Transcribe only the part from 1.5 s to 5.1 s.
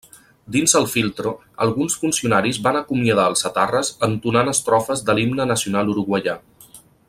alguns funcionaris van acomiadar als etarres entonant estrofes